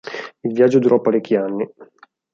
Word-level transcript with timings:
Il 0.41 0.53
viaggio 0.53 0.79
durò 0.79 0.99
parecchi 0.99 1.35
anni. 1.35 1.69